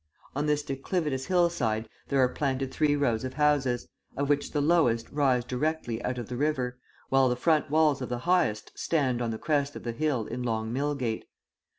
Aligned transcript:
On 0.35 0.47
this 0.47 0.63
declivitous 0.63 1.27
hillside 1.27 1.87
there 2.07 2.17
are 2.21 2.27
planted 2.33 2.71
three 2.73 2.95
rows 2.95 3.23
of 3.23 3.35
houses, 3.35 3.87
of 4.17 4.29
which 4.29 4.51
the 4.51 4.59
lowest 4.59 5.07
rise 5.11 5.45
directly 5.45 6.01
out 6.03 6.17
of 6.17 6.27
the 6.27 6.35
river, 6.37 6.79
while 7.09 7.29
the 7.29 7.35
front 7.35 7.69
walls 7.69 8.01
of 8.01 8.09
the 8.09 8.17
highest 8.25 8.71
stand 8.75 9.21
on 9.21 9.29
the 9.29 9.37
crest 9.37 9.75
of 9.75 9.83
the 9.83 9.91
hill 9.91 10.25
in 10.25 10.41
Long 10.41 10.73
Millgate. 10.73 11.25